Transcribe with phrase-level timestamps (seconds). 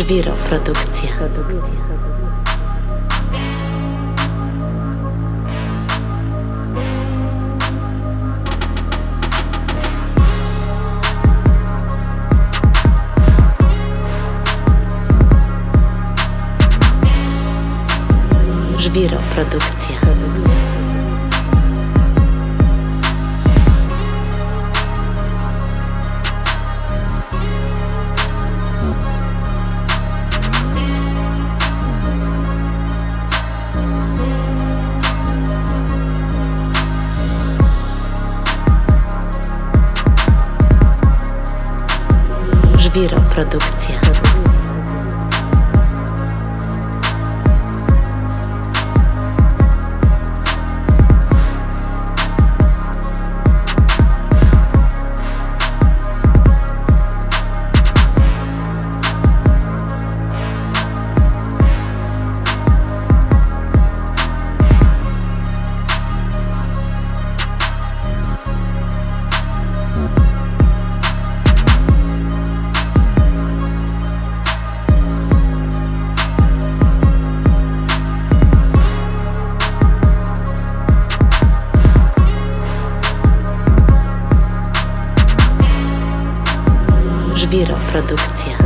[0.00, 1.08] Żwiro Produkcja.
[18.78, 20.59] Żwiro Produkcja.
[42.94, 44.00] Żwiro Produkcja.
[87.50, 88.58] Żwiro Produkcja.